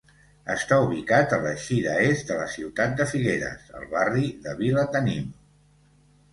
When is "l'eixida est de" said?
1.43-2.39